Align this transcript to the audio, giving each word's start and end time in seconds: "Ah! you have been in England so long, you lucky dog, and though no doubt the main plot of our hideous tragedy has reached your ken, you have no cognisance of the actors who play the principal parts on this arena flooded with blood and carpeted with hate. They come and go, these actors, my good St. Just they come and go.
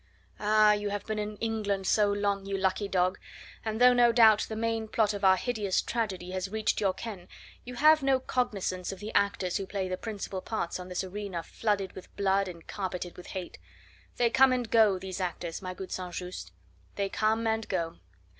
"Ah! 0.39 0.73
you 0.73 0.89
have 0.89 1.05
been 1.05 1.19
in 1.19 1.35
England 1.37 1.85
so 1.85 2.11
long, 2.11 2.43
you 2.43 2.57
lucky 2.57 2.87
dog, 2.87 3.19
and 3.63 3.79
though 3.79 3.93
no 3.93 4.11
doubt 4.11 4.47
the 4.49 4.55
main 4.55 4.87
plot 4.87 5.13
of 5.13 5.23
our 5.23 5.37
hideous 5.37 5.79
tragedy 5.79 6.31
has 6.31 6.49
reached 6.49 6.81
your 6.81 6.91
ken, 6.91 7.27
you 7.65 7.75
have 7.75 8.01
no 8.01 8.19
cognisance 8.19 8.91
of 8.91 8.97
the 8.97 9.13
actors 9.13 9.57
who 9.57 9.67
play 9.67 9.87
the 9.87 9.97
principal 9.97 10.41
parts 10.41 10.79
on 10.79 10.89
this 10.89 11.03
arena 11.03 11.43
flooded 11.43 11.93
with 11.93 12.15
blood 12.15 12.47
and 12.47 12.65
carpeted 12.65 13.15
with 13.15 13.27
hate. 13.27 13.59
They 14.17 14.31
come 14.31 14.51
and 14.51 14.71
go, 14.71 14.97
these 14.97 15.21
actors, 15.21 15.61
my 15.61 15.75
good 15.75 15.91
St. 15.91 16.15
Just 16.15 16.51
they 16.95 17.07
come 17.07 17.45
and 17.45 17.69
go. 17.69 17.99